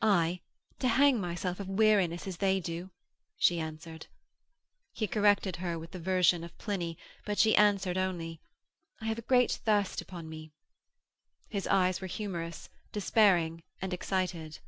'Aye, 0.00 0.40
to 0.78 0.86
hang 0.86 1.20
myself 1.20 1.58
of 1.58 1.66
weariness, 1.68 2.28
as 2.28 2.36
they 2.36 2.60
do,' 2.60 2.90
she 3.36 3.58
answered. 3.58 4.06
He 4.92 5.08
corrected 5.08 5.56
her 5.56 5.76
with 5.76 5.90
the 5.90 5.98
version 5.98 6.44
of 6.44 6.56
Pliny, 6.56 6.96
but 7.26 7.36
she 7.36 7.56
answered 7.56 7.98
only: 7.98 8.40
'I 9.00 9.06
have 9.06 9.18
a 9.18 9.22
great 9.22 9.50
thirst 9.50 10.00
upon 10.00 10.28
me.' 10.28 10.52
His 11.48 11.66
eyes 11.66 12.00
were 12.00 12.06
humorous, 12.06 12.68
despairing 12.92 13.64
and 13.80 13.92
excited. 13.92 14.60